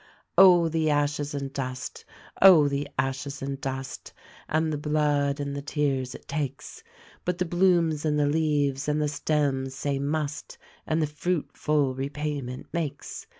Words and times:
Oh, 0.35 0.67
the 0.67 0.89
ashes 0.89 1.35
and 1.35 1.53
dust! 1.53 2.05
Oh, 2.41 2.67
the 2.67 2.87
ashes 2.97 3.39
and 3.43 3.61
dust! 3.61 4.13
and 4.49 4.73
the 4.73 4.77
blood 4.79 5.39
and 5.39 5.55
the 5.55 5.61
tears 5.61 6.15
it 6.15 6.27
takes! 6.27 6.83
But 7.23 7.37
the 7.37 7.45
blooms 7.45 8.03
and 8.03 8.19
the 8.19 8.25
leaves 8.25 8.87
and 8.87 8.99
the 8.99 9.07
stems 9.07 9.75
say 9.75 9.99
MUST! 9.99 10.57
and 10.87 11.03
the 11.03 11.05
fruit 11.05 11.49
full 11.53 11.93
repayment 11.93 12.65
makes. 12.73 13.27